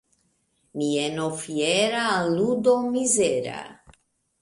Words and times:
Mieno 0.81 1.27
fiera 1.43 2.01
al 2.17 2.33
ludo 2.35 2.75
mizera. 2.93 3.65